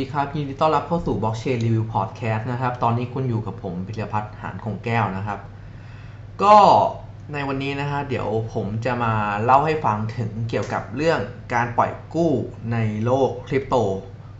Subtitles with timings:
[0.00, 5.38] สวัสดีครับยินดีต้อนรับเข้าสู่ Blockchain Review Podcast นะครับ ตอนนี้คุณอยู่กับผมพิรพัฒน์หานคงแก้วนะครับ
[6.42, 6.56] ก็
[7.32, 9.12] ในวันนี้นะฮะเดี๋ยวผมจะมา
[9.44, 11.20] เล่าให้ฟังถึงเกี่ยวกับเรื่อง
[11.54, 12.32] การปล่อยกู้
[12.72, 13.74] ในโลกคริปโต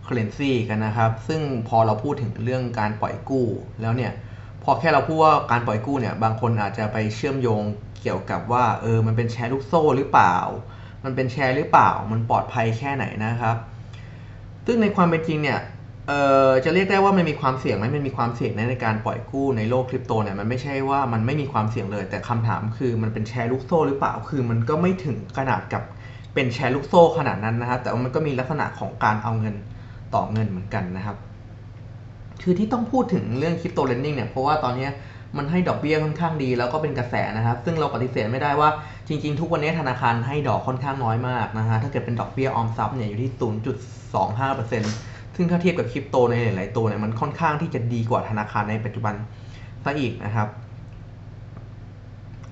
[0.04, 3.46] เคอเรนซีกันนะครับ ซึ่งพอเราพูดถึงเรื่องการปล่อยกู้
[3.80, 4.12] แล้วเนี่ย
[4.64, 7.62] พอแค่เราพูดว่าการปล่อยกู้เนี่ย บางคนอาจจะไปเชื่อมโยง
[8.02, 10.36] เกี่ยวกับว่าเออมันเป็นแชร์ลูกโซ่หรือเปล่า
[11.04, 13.56] มันเป็นแชร์หรือเปล่า มันปลอดภัยแค่ไหนนะครับ
[14.66, 15.58] ซึ่งในความเป็นจริงเนี่ย
[16.64, 25.82] จะเรียกได้ว่ามันมีความเสี่ยงไหมมันมีความเสี่ยงในการปล่อยกู้ในโลกคริปโตเนี่ยมันไม่ใช่ว่ามันไม่มีความเสี่ยงเลย แต่คำถามคือมันเป็นแชร์ลูกโซ่หรือเปล่าคือมันก็ไม่ถึงขนาดกับ
[26.34, 29.54] เป็นแชร์ลูกโซ่ขนาดนั้นนะครับ แต่ว่ามันก็มีลักษณะของการเอาเงิน
[30.14, 31.16] ต่อเงินเหมือนกันนะครับ
[32.42, 34.88] คือที่ต้องพูดถึงเรื่อง crypto lending เนี่ยเพราะว่าตอนนี้
[35.36, 38.68] มันให้ดอกเบี้ยค่อนข้างดี แล้วก็เป็นกระแสนะครับ ซึ่งเราปฏิเสธไม่ได้ว่า
[39.08, 43.30] จริง ๆ ทุกวันนี้ธนาคารให้ดอกค่อนข้างน้อยมากนะฮะถ้าเกิดเป็นดอกเบี้ยออมทรัพย์เนี่ยอยู่ที่
[43.94, 49.14] 0.25%ซึ่งถ้าเทียบกับคริปโตในหลายๆตัวเนี่ยมันค่อนข้างที่จะดีกว่าธนาคารในปัจจุบัน
[49.84, 50.48] ซะอีกนะครับ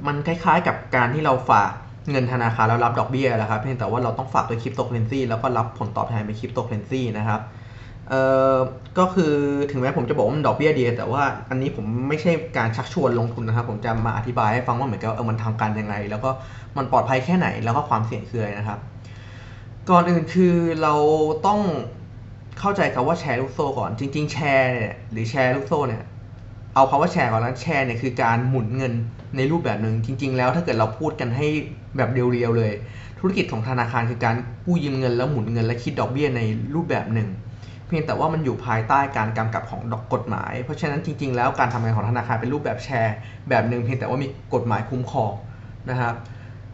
[0.06, 1.70] มันคล้ายๆกับการที่เราฝาก
[2.10, 7.40] เงินธนาคารแล้วรับดอกเบี้ยแหละครับเพียงแต่ว่าเราต้องฝากด้วยคริปโตเคเรนซีแล้วก็รับผลตอบแทนเป็นคริปโตเคเรนซีนะครับ
[8.08, 8.20] เอ่
[8.54, 8.56] อ
[8.98, 9.34] ก็คือ
[9.70, 16.30] ถึงแม้ผมจะบอกว่ามันดอกเบี้ยดีแต่ว่าอันนี้ผมไม่ใช่การชักชวนลงทุนนะครับ ผมจะมาอธิบายให้ฟังว่าเหมือนกับเออมันทำการยังไง แล้วก็
[16.76, 18.78] มันปลอดภัยแค่ไหนแล้วก็ความเสี่ยงคืออะไรนะครับ
[19.90, 20.94] ก่อนอื่นคือเรา
[21.46, 21.60] ต้อง
[22.58, 26.02] เข้าใจคำว่าแชร์ลูกโซ่ก่อน จริง ๆ แชร์เนี่ยหรือแชร์ลูกโซ่เนี่ย
[26.74, 28.92] เอาคำว่าแชร์ก่อนแล้วแชร์เนี่ยคือการหมุนเงิน
[29.36, 31.46] ในรูปแบบหนึ่งจริง ๆ แล้วถ้าเกิดเราพูดกันให้
[31.96, 32.72] แบบเรียวๆเลย
[33.18, 36.40] ธุรกิจของธนาคารคือการกู้ยืมเงินแล้วหมุนเงินและคิดดอกเบี้ยใน
[36.74, 37.28] รูปแบบหนึ่ง
[37.88, 43.14] เพียงแต่ว่ามันอยู่ภายใต้การกำกับของตัวกฎหมาย เพราะฉะนั้นจริง ๆ แล้วการทำงานของธนาคารเป็นรูปแบบแชร์
[43.48, 45.32] แบบหนึ่งเพียงแต่ว่ามีกฎหมายคุ้มครอง
[45.90, 46.14] นะครับ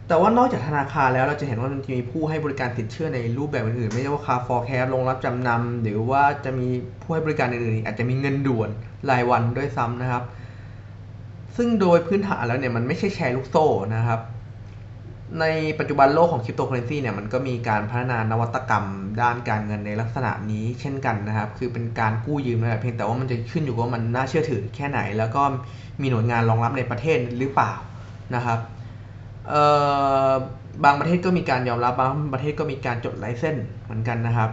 [0.07, 6.67] แต่ว่านอกจากธนาคารแล้วเราจะเห็นว่ามันจะมีผู้ให้บริการสินเชื่อในรูปแบบอื่นๆ ไม่ใช่ว่า car for cash โรงรับจำนำหรือว่าจะมี
[7.01, 8.69] ผู้ให้บริการอื่นๆอาจจะมีเงินด่วน
[9.09, 10.23] รายวันด้วยซ้ำนะครับ
[11.55, 14.19] ซึ่งโดยพื้นฐานแล้วเนี่ยมันไม่ใช่แชร์ลูกโซ่นะครับ
[15.39, 15.45] ใน
[15.79, 18.85] ปัจจุบันโลกของคริปโตเคอเรนซีเนี่ยมันก็มีการพัฒนานวัตกรรม
[19.21, 25.41] ด้านการเงินในลักษณะนี้เช่นกันนะครับ คือเป็นการกู้ยืมนะครับเพียงแต่ว่ามันจะขึ้นอยู่ว่ามันน่าเชื่อถือแค่ไหน แล้วก็
[26.01, 27.73] มีหน่วยงานรองรับในประเทศหรือเปล่า
[28.35, 28.59] นะครับ
[30.83, 34.49] บางประเทศก็มีการยอมรับบางประเทศก็มีการจดไลเซนส์เหมือนกันนะครับ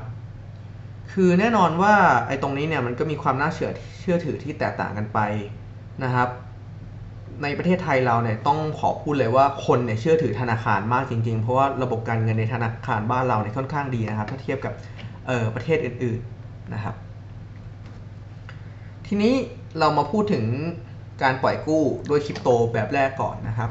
[1.12, 1.94] คือแน่นอนว่า
[2.26, 5.18] ไอ้ตรงนี้เนี่ยมันก็มีความน่าเชื่อเชื่อถือที่แตกต่างกันไป
[6.04, 6.28] นะครับ
[7.42, 14.72] ในประเทศไทยเราเนี่ยต้องขอพูดเลยว่าคนเนี่ยเชื่อถือธนาคารมากจริง ๆ เพราะว่าระบบการเงินในธนาคารบ้านเราเนี่ยค่อนข้างดีนะครับ ถ้าเทียบกับ
[15.26, 16.94] เออประเทศอื่นๆนะครับ
[19.06, 19.34] ทีนี้
[19.78, 20.44] เรามาพูดถึง
[21.22, 23.70] การปล่อยกู้ด้วยคริปโตแบบแรกก่อนนะครับ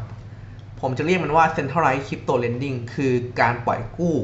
[0.81, 4.16] ผมจะเรียกมันว่า centralized crypto lending คือการปล่อยกู้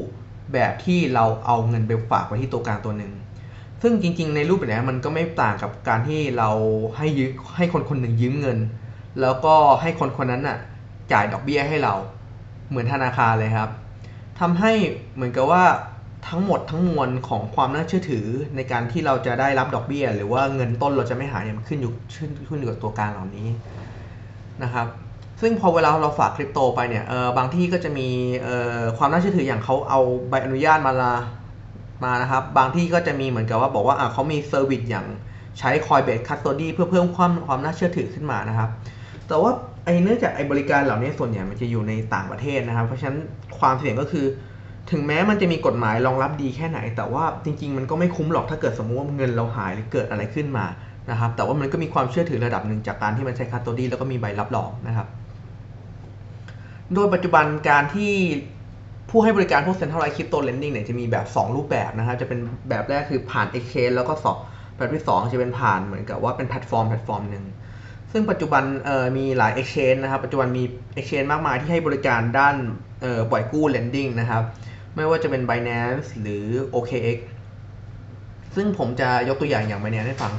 [0.52, 3.12] แบบที่เราเอาเงินไปฝากไว้ที่ตัวกลางตัวหนึ่ง
[3.82, 6.50] ซึ่งจริง ๆ ในรูปแบบนี้มันก็ไม่ต่างกับการที่เรา
[6.96, 8.58] ให้ยืมให้คนคนหนึ่งยืมเงิน
[9.20, 10.58] แล้วก็ให้คนคนนั้นน่ะ
[11.12, 11.94] จ่ายดอกเบี้ยให้เรา
[12.68, 13.70] เหมือนธนาคารเลยครับ
[14.40, 14.72] ทำให้
[15.14, 15.64] เหมือนกับว่า
[16.28, 18.26] ทั้งหมดทั้งมวลของความน่าเชื่อถือ
[18.56, 21.92] ในการที่เราจะได้รับดอกเบี้ย หรือว่าเงินต้นเราจะไม่หายเนี่ยมันขึ้นอยู่
[22.48, 23.48] ขึ้นอยู่กับตัวกลางเหล่านี้
[24.62, 24.86] นะครับ
[25.40, 28.08] ซึ่งพอเวลาเราฝากคริปโตไปเนี่ยเออบางที่ก็จะมี
[28.42, 31.14] เออความน่าเชื่อถืออย่างเขาเอาใบอนุญาตมาละ
[32.04, 35.06] มานะครับ บางที่ก็จะมีเหมือนกับว่าบอกว่าอ่าเขามี service อย่าง
[35.58, 38.70] ใช้ Coinbase Custody เพื่อเพิ่มความความน่าเชื่อถือขึ้นมานะครับ
[39.28, 39.50] แต่ว่า
[39.84, 43.18] ไอ้เนื่องจากไอ้บริการเหล่านี้ส่วนใหญ่มันจะอยู่ในต่างประเทศนะครับ เพราะฉะนั้น
[43.58, 44.26] ความเสี่ยงก็คือ
[44.90, 50.66] ถึงแม้มันจะมีกฎหมายรองรับดีแค่ไหน แต่ว่าจริง ๆ มันก็ไม่คุ้มหรอกถ้าเกิดสมมติว่าเงินเราหายหรือเกิดอะไรขึ้นมา
[51.10, 55.06] นะครับ แต่ว่ามันก็มีความเชื่อถือระดับหนึ่งจากการที่มันใช้คัสโตดี้แล้วก็มีใบรับรองนะครับ
[56.94, 58.12] โดยปัจจุบันการที่
[59.10, 62.38] ผู้ให้บริการพวก centralized crypto lending เนี่ยจะมีแบบ 2 รูปแบบนะครับ จะเป็น
[62.68, 64.38] แบบแรกคือผ่าน exchange แล้วก็สอง
[64.76, 67.44] แบบที่ 2 จะเป็นผ่านเหมือนกับว่าเป็นแพลตฟอร์มแพลตฟอร์มหนึ่ง
[68.12, 68.64] ซึ่งปัจจุบัน
[69.16, 70.64] มีหลาย exchange นะครับ ปัจจุบันมี
[70.98, 72.56] exchange มากมายที่ให้บริการด้าน
[73.30, 74.42] ปล่อยกู้ lending นะครับ
[74.96, 77.18] ไม่ว่าจะเป็น Binance หรือ OKX
[78.56, 80.32] ซึ่งผมจะยกตัวอย่างอย่าง Binance ให้ฟัง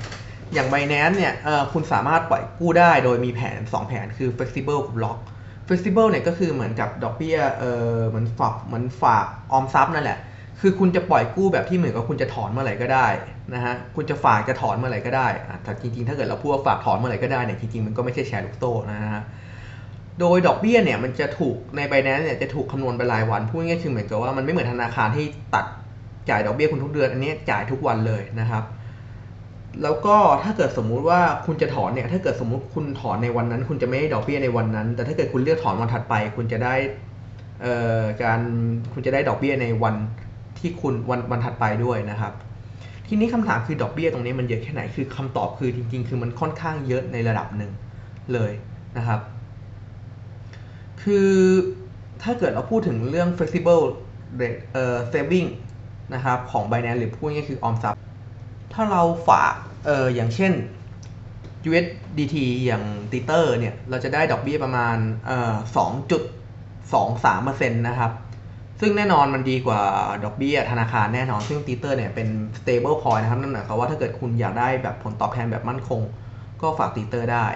[0.54, 1.34] อย่าง Binance เนี่ย
[1.74, 5.18] คุณสามารถปล่อยกู้ได้โดยมีแผน 2 แผนคือ flexible กับ lock
[5.66, 7.64] flexible เนี่ยก็คือเหมือนกับดอกเบี้ยเอ
[7.94, 10.20] อเหมือนฝากเหมือนฝากออมทรัพย์นั่นแหละ
[10.62, 13.08] คือคุณจะปล่อยกู้แบบที่เหมือนกับคุณจะถอนเมื่อไหร่ก็ได้
[13.54, 15.28] นะฮะคุณจะฝากจะถอนเมื่อไหร่ก็ได้
[15.64, 19.24] แต่จริงๆ ถ้าเกิดเราพูดว่าฝากถอนเมื่อไหร่ก็ได้เนี่ยจริงๆมันก็ไม่ใช่แชร์ลูกโซ่นะฮะ
[20.20, 25.66] โดยดอกเบี้ยเนี่ยมันจะถูกในไบแนนเนี่ยจะถูกคำนวณเป็นรายวันพูดง่ายๆคือเหมือนกับว่ามันไม่เหมือนธนาคารที่ตัด
[26.30, 28.64] จ่ายดอกเบี้ยคุณทุกเดือน อันนี้จ่ายทุกวันเลยนะครับ
[29.84, 36.76] แล้วก็ถ้าเกิดสมมุติว่าคุณจะถอนเนี่ยถ้าเกิดสมมุติคุณถอนในวันนั้น คุณจะไม่ได้ดอกเบี้ยในวันนั้น แต่ถ้าเกิดคุณเลือกถอนวันถัดไป คุณจะได้
[37.62, 38.40] เอ่อการ
[38.94, 39.96] คุณจะได้ดอกเบี้ยในวัน
[40.58, 42.34] ที่คุณวันวันถัดไปด้วยนะครับ
[43.08, 47.72] ทีนี้คำถามคือดอกเบี้ยตรงนี้มันเยอะแค่ไหนคือคำตอบคือจริง ๆ คือมันค่อนข้างเยอะในระดับหนึ่ง
[48.34, 48.52] เลย
[48.98, 49.20] นะครับ
[51.02, 51.30] คือ
[52.24, 53.84] ถ้าเกิดเราพูดถึงเรื่อง flexible
[54.40, 55.50] rate เอ่อ saving
[56.14, 58.00] นะครับของ Binance หรือพูดง่ายคือออมทรัพย์
[58.74, 59.54] ถ้าเราฝาก
[59.86, 60.54] เอออย่างเช่น
[61.70, 62.36] USDT
[62.66, 64.98] อย่าง Tether เนี่ย เราจะได้ดอกเบี้ยประมาณ
[65.28, 65.54] เอ่อ
[67.30, 68.12] 2.23%นะครับ
[68.80, 69.82] ซึ่งแน่นอนมันดีกว่า
[70.24, 72.28] ดอกเบี้ยธนาคารแน่นอน ซึ่ง Tether เนี่ยเป็น
[72.58, 76.02] stable coin นะครับนั่นหมายความว่าถ้าเกิดคุณอยากได้แบบผลตอบแทนแบบมั่นคง
[76.62, 77.48] ก็ฝาก Tether ได้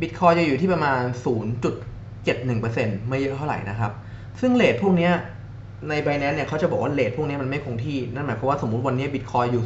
[0.00, 1.00] Bitcoin จะอยู่ที่ประมาณ
[1.84, 3.92] 0.71%ไม่เยอะเท่าไหร่นะครับ
[4.40, 5.10] ซึ่งเลทพวกนี้
[5.88, 9.64] ใน Binance เนี่ยเขาจะบอกว่าเลทพวกนี้มันไม่คงที่ นั่นหมายความว่าสมมติวันนี้ Bitcoin อยู่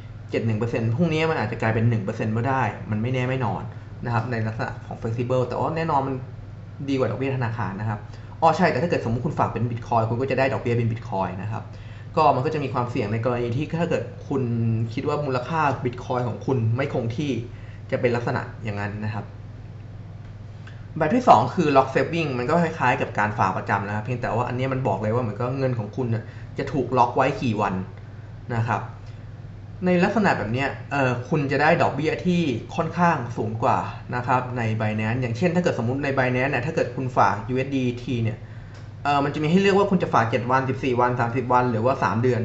[0.00, 3.62] 0.71%พรุ่งนี้มันอาจจะกลายเป็น1%ก็ได้ มันไม่แน่ไม่นอน
[4.04, 6.14] นะครับในลักษณะของ flexible แต่ว่าแน่นอนมัน
[6.88, 8.00] ดีกว่าดอกเบี้ยธนาคารนะครับ
[8.42, 11.62] อ๋อใช่แต่ถ้าเกิดสมมติคุณฝากเป็น Bitcoin คุณก็จะได้ดอกเบี้ยเป็น Bitcoin นะครับ
[12.16, 14.42] ก็มันก็จะมีความเสี่ยงในกรณีที่ถ้าเกิดคุณ
[14.94, 17.30] คิดว่ามูลค่า Bitcoin ของคุณไม่คงที่
[17.90, 19.24] จะเป็นลักษณะอย่างนั้นนะครับ
[20.98, 26.06] แบบที่ 2 คือ lock saving มันก็คล้ายๆกับการฝากประจำนะครับเพียงแต่ว่าอันนี้มันบอกเลยว่าเหมือนก็เงินของคุณ
[26.58, 27.74] จะถูกล็อกไว้กี่วัน
[28.54, 28.80] นะครับ
[29.86, 30.66] ในลักษณะแบบนี้
[31.28, 32.40] คุณจะได้ดอกเบี้ยที่
[32.76, 33.78] ค่อนข้างสูงกว่า
[34.14, 38.38] นะครับใน Binance อย่างเช่นถ้าเกิดสมมติใน Binance เนี่ยถ้าเกิดคุณฝาก USDT เนี่ย
[39.24, 42.42] มันจะมีให้เลือกว่าคุณจะฝาก 7 วัน 14 วัน 30 วัน หรือว่า 3 เดือน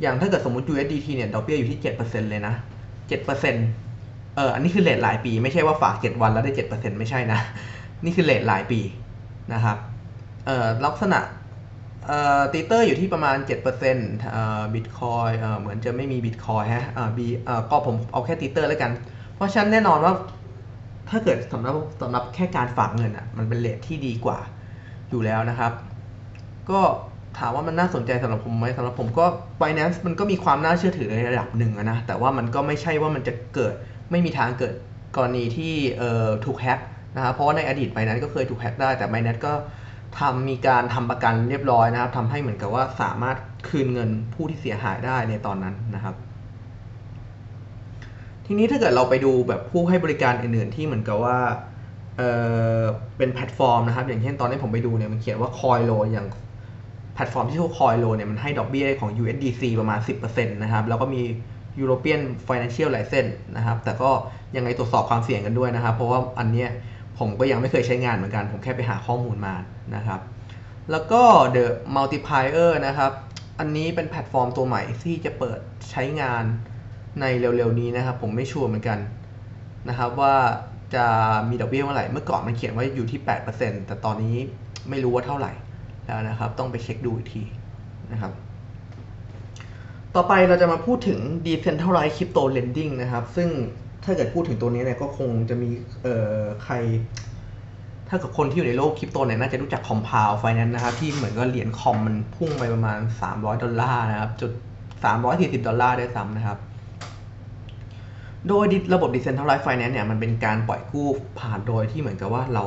[0.00, 2.54] อย่างถ้าเกิดสมมติ USDT เนี่ยดอกเบี้ยอยู่ที่ 7%เลยนะ
[3.20, 7.40] 7%เอออันนี้คือเลทรายปีไม่ใช่ว่าฝาก 7 วันแล้วได้ 7%ไม่ใช่นะ
[8.04, 8.80] นี่คือเลทรายปี
[9.52, 9.76] นะครับ
[10.86, 11.18] ลักษณะ
[12.52, 15.30] Tether อยู่ที่ประมาณ7%เอ่อบิตคอยน์
[15.60, 16.86] เหมือนจะไม่มีบิตคอยน์ฮะ
[17.16, 17.26] บี
[17.70, 18.92] ก็ผมเอาแค่ Tether แล้วกัน
[19.34, 20.12] เพราะฉะนั้นแน่นอนว่า
[21.10, 24.38] ถ้าเกิดสำหรับสำหรับแค่การฝากเงินอะมันเป็น rate ที่ดีกว่า
[25.10, 25.72] อยู่แล้วนะครับ
[26.70, 26.80] ก็
[27.38, 29.26] ถามว่ามันน่าสนใจสำหรับผมไหมสำหรับผมก็
[29.60, 33.74] Binance มันก็มีความน่าเชื่อถือในระดับหนึ่งนะ แต่ว่ามันก็ไม่ใช่ว่ามันจะเกิด
[34.10, 34.74] ไม่มีทางเกิด
[35.16, 35.74] กรณีที่
[36.44, 36.78] ถูกแฮ็ก
[37.16, 39.52] นะครับเพราะว่าในอดีต Binance ก็เคยถูกแฮ็กได้แต่ Binance ก็
[40.18, 43.36] ทำมีการทำประกันเรียบร้อยนะครับทำให้เหมือนกับว่าสามารถ
[43.68, 46.14] คืนเงินผู้ที่เสียหายได้ในตอนนั้นนะครับ
[48.46, 51.38] ทีนี้ถ้าเกิดเราไปดูแบบผู้ให้บริการอื่นๆ ที่เหมือนกับว่า
[52.16, 52.22] เอ
[52.78, 52.80] อ
[53.16, 56.26] เป็นแพลตฟอร์มนะครับ อย่างเช่นตอนนี้ผมไปดูเนี่ยมันเขียนว่า Coinlo อย่าง
[57.14, 61.22] แพลตฟอร์มที่ชื่อว่า Coinlo เนี่ยมันให้ดอกเบี้ยของ USDC ประมาณ 10%นะครับแล้วก็มี
[61.80, 64.10] European Financial License นะครับ แต่ก็
[64.56, 66.68] ยังไงตรวจสอบความเสี่ยงกันด้วยนะครับ เพราะว่าอันเนี้ย
[67.18, 69.54] ผมก็ยังไม่เคยใช้งานเหมือนกัน ผมแค่ไปหาข้อมูลมา
[69.96, 70.20] นะครับ
[70.90, 71.22] แล้วก็
[71.54, 71.64] The
[71.96, 73.12] Multiplier นะครับ
[73.58, 75.60] อันนี้เป็นแพลตฟอร์มตัวใหม่ที่จะเปิด
[75.90, 76.44] ใช้งาน
[77.20, 78.98] ในเร็วๆนี้นะครับ ผมไม่ชัวร์เหมือนกัน
[79.88, 80.34] นะครับว่า
[80.94, 81.06] จะ
[81.48, 83.20] มีดอกเบี้ยเมื่อไหร่ เมื่อก่อนมันเขียนว่าอยู่ที่
[83.54, 84.36] 8%แต่ตอนนี้
[84.88, 85.52] ไม่รู้ว่าเท่าไหร่
[86.06, 87.42] แล้วนะครับ ต้องไปเช็คดูอีกที
[88.12, 88.32] นะครับ
[90.14, 93.48] ต่อไปเราจะมาพูดถึง Decentralized Crypto Lending นะครับ ซึ่ง
[94.04, 95.70] ถ้าเกิดพูดถึงตัวนี้เนี่ยก็คงจะมี
[96.02, 96.74] เอ่อใคร
[98.08, 102.98] ถ้ากับคนที่อยู่ในโลกคริปโตเนี่ยน่าจะรู้จัก Compound Finance นะครับ ที่เหมือนก็เหรียญคอมมันพุ่งไปประมาณ
[103.30, 104.52] 300 ดอลลาร์นะครับจุด
[105.08, 106.58] 340 ดอลลาร์ได้วยซ้ำนะครับ
[108.48, 108.64] โดย
[108.94, 111.08] ระบบ Decentralized Finance เนี่ยมันเป็นการปล่อยกู้
[111.40, 112.64] ผ่านโดยที่เหมือนกับว่าเรา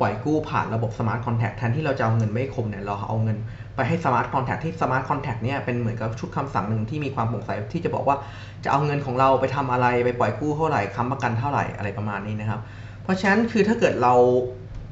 [0.00, 3.38] ปล่อยกู้ผ่านระบบ Smart Contract แทนที่เราจะเอาเงินไม่คมเนี่ยเราเอาเงิน
[3.76, 8.16] ไปให้ Smart contact ที่ Smart contact เนี่ยเป็นเหมือนกับชุดคำสั่งหนึ่งที่มีความโปร่งใสที่จะบอกว่า
[8.64, 12.60] จะเอาเงินของเราไปทำอะไรไปปล่อยกู้เท่าไหร่ค้ำประกันเท่าไหร่อะไรประมาณนี้นะครับ
[13.02, 14.14] เพราะฉะนั้นคือถ้าเกิดเรา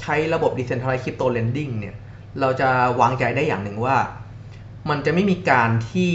[0.02, 1.94] ใช้ระบบ Decentralized Crypto Lending เนี่ย
[2.40, 2.68] เราจะ
[3.00, 3.96] วางใจได้อย่างหนึ่งว่า
[4.90, 6.10] มันจะไม่มีการที่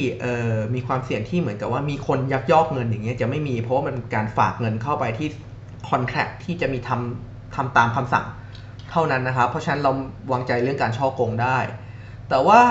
[0.76, 5.28] มีความเสี่ยงที่เหมือนกับว่ามีคนยักยอกเงินอย่างเงี้ยจะไม่มีเพราะว่ามันเป็นการฝากเงินเข้าไปที่
[5.90, 8.26] contract ที่จะมีทำทำตามคำสั่ง
[8.92, 9.92] เท่านั้นนะครับเพราะฉะนั้นเรา
[10.32, 11.58] วางใจเรื่องการฉ้อโกงได้
[12.30, 12.62] แต่ว่า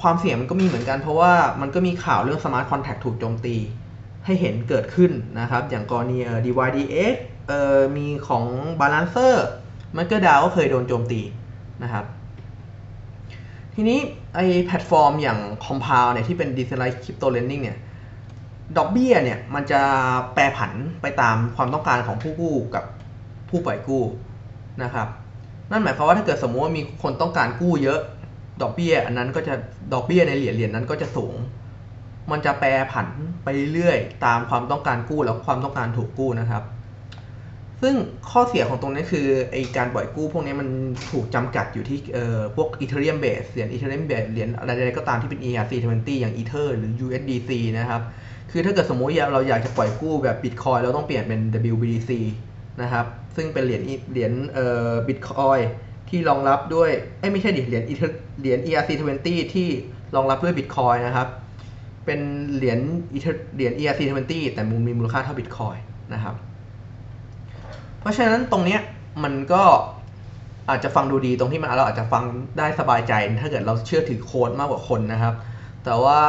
[0.00, 3.56] ความเสี่ยงมันก็มีเหมือนกัน เพราะว่ามันก็มีข่าวเรื่อง Smart Contract ถูกโจมตี
[4.24, 7.14] ให้เห็นเกิดขึ้นนะครับ อย่างกรณีเอ่อ dYdX
[7.48, 8.44] เอ่อมีของ
[8.80, 9.34] Balancer
[9.96, 11.20] MakerDAO ก็เคยโดนโจมตี
[11.82, 12.04] นะครับ
[13.74, 13.98] ทีนี้
[14.34, 17.78] ไอแพลตฟอร์มอย่าง Compound เนี่ยที่เป็น Decentralized Crypto Lending เนี่ย
[18.76, 19.80] ดอกเบี้ยเนี่ยมันจะ
[20.34, 20.72] แปรผัน
[21.02, 22.84] ไปตามความต้องการของผู้กู้กับ
[23.48, 24.04] ผู้ปล่อยกู้
[24.82, 25.08] นะครับ
[25.70, 28.00] นั่นหมายความว่าถ้าเกิดสมมติว่ามีคนต้องการกู้เยอะ
[28.62, 29.54] ดอกเบี้ยอันนั้นก็จะ
[29.92, 31.34] ดอกเบี้ยในเหรียญเหรียญนั้นก็จะสูง
[32.30, 33.08] มันจะแปรผัน
[33.44, 36.62] ไปเรื่อยตามความต้องการกู้แล้วความต้องการถูกกู้นะครับ
[37.82, 37.94] ซึ่ง
[38.30, 40.68] ข้อเสียของตรงนี้คือไอการปล่อยกู้พวกนี้มัน
[41.10, 48.02] ถูกจำกัดอยู่ที่เอ่อพวก Ethereum Base เหรียญ Ethereum Base เหรียญอะไรใดๆก็ตามที่เป็น ERC20 อย่าง Ether หรือ USDC นะครับ
[48.50, 51.40] คือถ้าเกิดสมมติเราอยากจะปล่อยกู้แบบ Bitcoin เราต้องเปลี่ยนเป็น
[51.72, 52.10] WBTC
[52.82, 55.62] นะครับ ซึ่งเป็นเหรียญเหรียญเอ่อ Bitcoin
[56.08, 59.68] ที่รองรับด้วยเอ้ยไม่ใช่ดิเหรียญ Ether เหรียญ ERC20 ที่
[60.16, 61.28] รองรับด้วย Bitcoin นะครับ
[62.04, 62.20] เป็น
[62.54, 62.78] เหรียญ
[63.14, 65.76] Ether- เหรียญ ERC20 แต่มูลมีมูลค่าเท่าบิตคอย
[66.14, 66.34] นะครับ
[68.00, 68.80] เพราะฉะนั้นตรงเนี้ย
[69.24, 69.62] มันก็
[70.68, 72.24] อาจจะฟังดูดีตรงที่มันเราอาจจะฟัง
[72.58, 73.12] ได้สบายใจ
[73.42, 75.34] ถ้าเกิดเราเชื่อถือโค้ดมากกว่าคนนะครับ
[75.84, 76.20] แต่ว่า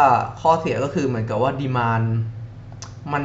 [0.41, 2.01] ข้อเสียก็คือเหมือนกับว่า demand
[3.13, 3.23] มัน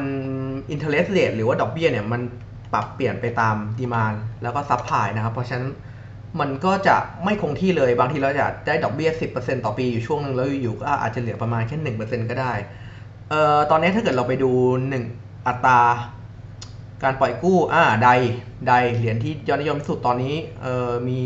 [0.73, 2.21] interest rate หรือว่าดอกเบี้ยเนี่ยมัน
[2.73, 5.67] ปรับเปลี่ยนไปตาม demand แล้วก็ supply นะครับ เพราะฉะนั้น
[6.39, 11.77] มันก็จะไม่คงที่เลยบางทีเราจะได้ดอกเบี้ย 10%ต่อปีอยู่ช่วงหนึ่งแล้วอยู่ๆก็อาจจะเหลือประมาณแค่
[12.07, 12.53] 1%ก็ได้
[13.29, 14.51] เอ่อตอนนี้ถ้าเกิดเราไปดู
[14.99, 15.81] 1 อัตรา
[17.03, 18.09] การปล่อยกู้อ่า DAI
[18.67, 21.21] DAI เหรียญที่ยอดนิยมที่สุดตอนนี้เอ่อมี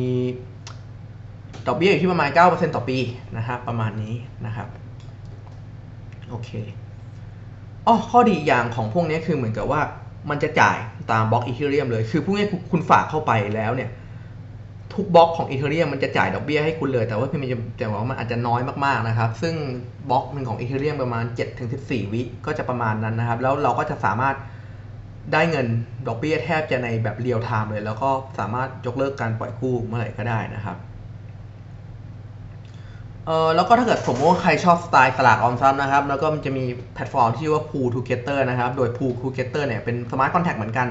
[1.67, 2.97] ดอกเบี้ยอยู่ที่ประมาณ 9%ต่อปี
[3.37, 4.67] นะครับประมาณนี้นะครับ
[6.29, 6.49] โอเค
[7.87, 9.81] อ๋อข้อดีอย่างของพวกนี้คือเหมือนกับว่า
[10.29, 10.77] มันจะจ่าย
[11.11, 13.89] ตามบล็อก Ethereum เลย คือพวกนี้คุณฝากเข้าไปแล้วเนี่ย
[14.93, 19.55] ทุกบล็อกของ Ethereum มันจะจ่ายดอกเบี้ยให้คุณเลย แต่ว่าเพียงมันจะแต่ว่ามันอาจจะน้อยมากๆนะครับ ซึ่ง
[20.09, 21.23] บล็อกหนึ่งของ Ethereum ประมาณ
[21.69, 24.35] 7-14 วิก็จะประมาณนั้นนะครับ แล้วเราก็จะสามารถ
[25.33, 25.67] ได้เงิน
[26.07, 30.77] ดอกเบี้ยแทบจะในแบบเรียลไทม์เลย แล้วก็สามารถยกเลิกการปล่อยกู้เมื่อไหร่ก็ได้นะครับ
[33.25, 40.87] เออแล้วก็ถ้าเกิดสมมติว่าใครชอบสไตล์สลากออมทรัพย์นะครับ แล้วก็มันจะมีแพลตฟอร์มที่ชื่อว่า Pool Together นะครับ โดย Pool Together เนี่ยเป็นสมาร์ทคอนแท c t เหมือนกัน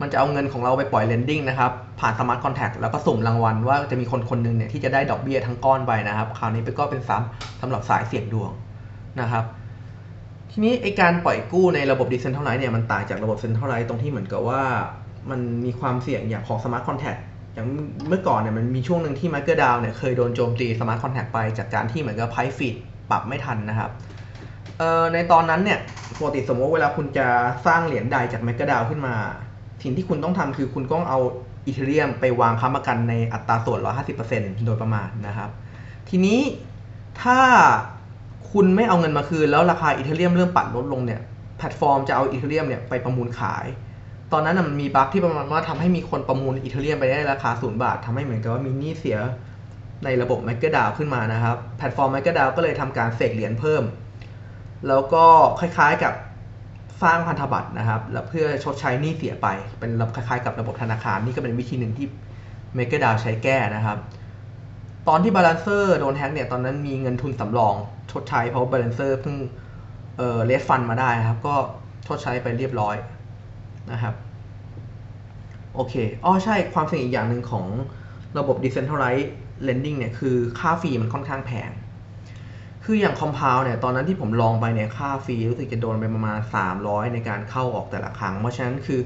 [0.00, 8.50] มันจะเอาเงินของเราไปปล่อย lending นะครับ ผ่านสมาร์ทคอนแท t แล้วก็สุ่มรางวัลว่าจะมีคนคนหนึ่งเนี่ยที่จะได้ดอกเบี้ยทั้งก้อนไปนะครับ คราวนี้เป็นก็เป็นซ้ำสำหรับสายเสี่ยงดวง
[9.20, 9.44] นะครับ
[10.50, 14.62] ทีนี้ไอการปล่อยกู้ในระบบ Decentralized เนี่ยมันต่างจากระบบ Centralized ตรงที่เหมือนกับว่า
[15.30, 17.20] มันมีความเสี่ยงอย่างของ Smart Contract
[17.54, 17.66] อย่าง
[18.08, 22.76] เมื่อก่อนเนี่ยมันมีช่วงหนึ่งที่ MakerDAO เนี่ยเคยโดนโจมตี Smart Contract ไปจากการที่เหมือนกับ Price Feed
[23.10, 23.90] ปรับไม่ทันนะครับ
[25.14, 25.78] ในตอนนั้นเนี่ย
[26.18, 27.26] ปกติสมมติเวลาคุณจะ
[27.66, 29.14] สร้างเหรียญใดจาก MakerDAO ขึ้นมา
[29.82, 31.18] สิ่งที่คุณต้องทำคือคุณต้องเอา
[31.66, 33.80] อีเทเรียมไปวางค้ำประกันในอัตราส่วน
[34.22, 35.50] 150%โดยประมาณนะครับ
[36.08, 36.40] ทีนี้
[37.22, 37.38] ถ้า
[38.52, 41.20] คุณไม่เอาเงินมาคืน แล้วราคา Ethereum เริ่มปั่นลดลงเนี่ย
[41.58, 43.66] แพลตฟอร์มจะเอา Ethereum เนี่ยไปประมูลขาย
[44.32, 49.18] ตอนนั้นมันมีบั๊กที่ประมาณว่าทำให้มีคนประมูล Ethereum ไปได้ราคาศูนย์บาททำให้เหมือนกับว่ามีหนี้เสีย
[50.04, 53.82] ในระบบ MakerDAO ขึ้นมานะครับ แพลตฟอร์ม MakerDAO ก็เลยทำการเสกเหรียญเพิ่ม
[54.88, 55.24] แล้วก็
[55.60, 56.14] คล้ายๆกับ
[57.02, 62.06] สร้างพันธบัตรนะครับ แล้วเพื่อชดใช้หนี้เสียไป เป็นคล้ายๆกับระบบธนาคาร นี่ก็เป็นวิธีหนึ่งที่
[62.76, 63.98] MakerDAO ใช้แก้นะครับ
[65.08, 67.74] ตอนที่ Balancer โดนแฮ็กเนี่ย ตอนนั้นมีเงินทุนสำรอง
[68.10, 69.36] ชดใช้เพราะ Balancer เพิ่ง
[70.16, 71.54] เอ่อเลสฟันมาได้นะครับ ก็
[72.06, 72.96] ชดใช้ไปเรียบร้อย
[73.92, 74.14] นะครับ
[75.74, 77.66] โอเค อ๋อใช่ ความเสี่ยงอีกอย่างหนึ่งของ
[78.38, 79.28] ระบบ Decentralized
[79.66, 81.70] Lending เนี่ย คือค่าฟรีมันค่อนข้างแพง
[82.84, 86.38] คืออย่าง Compound เนี่ยตอนนั้นที่ผมลองไปเนี่ยค่าฟรีรู้สึกจะโดนไปประมาณ
[86.76, 89.00] 300 ในการเข้าออกแต่ละครั้ง เพราะฉะนั้นคือ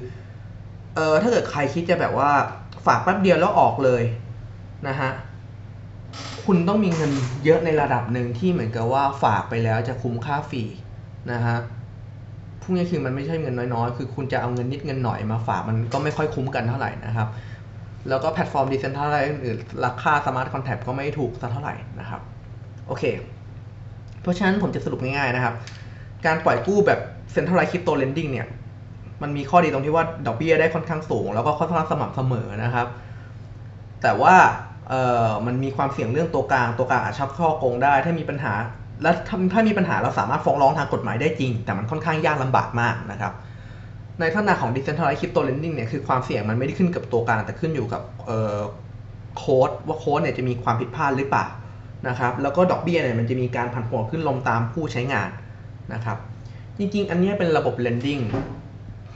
[0.94, 2.30] เออถ้าเกิดใครคิดจะแบบว่า
[2.86, 4.02] ฝากแป๊บเดียวแล้วออกเลย
[4.88, 5.10] นะฮะ
[6.44, 7.12] คุณต้องมีเงิน
[7.44, 10.64] เยอะในระดับหนึ่งที่เหมือนกับว่าฝากไปแล้วจะคุ้มค่า fee
[11.32, 11.56] นะฮะ
[12.60, 17.28] พวกนี้คือมันไม่ใช่เงินน้อยๆ คือคุณจะเอาเงินนิดเงินหน่อยมาฝากมันก็ไม่ค่อยคุ้มกันเท่าไหร่นะครับ
[18.08, 22.20] แล้วก็แพลตฟอร์มดิเซนทัลอะไรอื่นราคาสมาร์ทคอนแท t ก็ไม่ถูกสักเท่าไหร่นะครับ
[22.86, 23.04] โอเค
[24.22, 25.54] เพราะฉะนั้นผมจะสรุปง่ายๆนะครับ
[26.26, 27.00] การปล่อยกู้แบบ
[27.34, 28.46] Centralized Crypto Lending เนี่ย
[29.22, 32.86] มันมีข้อดีตรงที่ว่าดอกเบี้ยได้ค่อนข้างสูง แล้วก็ค่อนข้างสม่ำเสมอนะครับ
[34.02, 34.34] แต่ว่า
[34.88, 38.52] เอ่อมันมีความเสี่ยงเรื่องตัวกลาง ตัวกลางอาจชักข้อโกงได้ ถ้ามีปัญหา
[39.02, 43.32] และถ้าถ้ามีปัญหาเราสามารถฟ้องร้องทางกฎหมายได้จริง แต่มันค่อนข้างยากลำบากมากนะครับ
[44.18, 48.58] ในลักษณะของ Decentralized Crypto Lending เนี่ย คือความเสี่ยงมันไม่ได้ขึ้นกับตัวกลาง แต่ขึ้นอยู่กับเอ่อ
[49.38, 51.46] โค้ดว่าโค้ดเนี่ยจะมีความผิดพลาดหรือเปล่า
[52.08, 55.30] นะครับแล้วก็ดอกเบี้ยเนี่ยมันจะมีการผันผวนขึ้นลงตามผู้ใช้งาน
[55.94, 56.18] นะครับ
[56.78, 58.22] จริงๆ อันนี้เป็นระบบ lending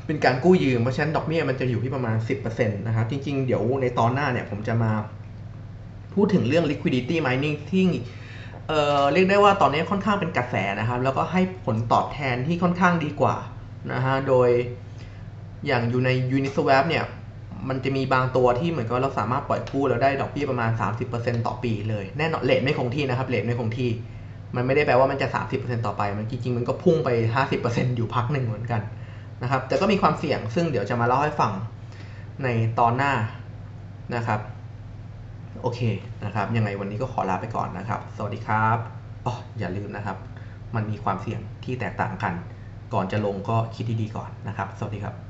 [0.07, 2.17] เป็นการกู้ยืมเพราะฉะนั้นดอกเบี้ยมันจะอยู่ที่ประมาณ
[2.47, 4.93] 10%นะครับจริงๆ เดี๋ยวในตอนหน้าเนี่ยผมจะมา
[6.15, 7.85] พูดถึงเรื่อง liquidity mining ที่
[8.69, 13.37] เอ่อเรียกได้ว่าตอนนี้ค่อนข้างเป็นกระแสนะครับ แล้วก็ให้ผลตอบแทนที่ค่อนข้างดีกว่า
[13.93, 14.49] นะฮะโดย
[15.67, 17.05] อย่างอยู่ใน Uniswap เนี่ย
[17.69, 20.71] มันจะมีบางตัวที่เหมือนกับเราสามารถปล่อยกู้แล้วได้ดอกเบี้ยประมาณ
[21.09, 23.91] 30%ต่อปีเลยแน่นอนเลทไม่คงที่นะครับเลทไม่คงที่
[24.57, 27.09] มันไม่ได้แปลว่ามันจะ 30%ต่อไป มันจริงๆมันก็พุ่งไป
[27.55, 28.83] 50%อยู่พักหนึ่งเหมือนกัน
[29.43, 31.53] นะครับแต่ก็มีความเสี่ยงซึ่งเดี๋ยวจะมาเล่าให้ฟัง
[32.43, 33.13] ในตอนหน้า
[34.15, 34.41] นะครับ
[35.63, 35.81] โอเค
[36.25, 38.79] นะครับยังไงวันนี้ก็ขอลาไปก่อนนะครับ สวัสดีครับ
[39.27, 40.17] อ๋ออย่าลืมนะครับ
[40.75, 42.35] มันมีความเสี่ยงที่แตกต่างกัน
[42.95, 45.26] ก่อนจะลงก็คิดดีๆก่อนนะครับ สวัสดีครับ